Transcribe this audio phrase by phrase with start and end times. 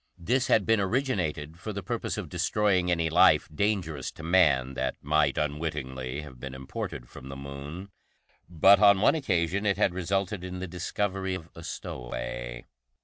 [0.17, 4.95] This had been originated for the purpose of destroying any life dangerous to man that
[5.03, 7.91] might unwittingly have been imported from the Moon,
[8.49, 12.65] but on one occasion it had resulted in the discovery of a stowaway.